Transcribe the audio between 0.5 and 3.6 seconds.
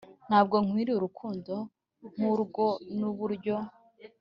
nkwiriye urukundo nk'urwo nuburyo